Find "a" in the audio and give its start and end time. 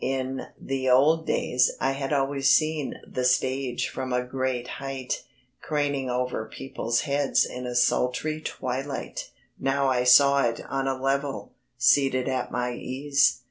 4.11-4.23, 7.67-7.75, 10.87-10.99